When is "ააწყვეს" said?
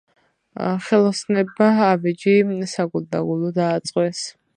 3.67-4.23